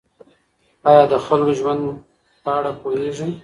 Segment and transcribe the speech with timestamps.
[0.89, 1.81] آیا د خلکو د ژوند
[2.43, 3.29] په اړه پوهېږئ؟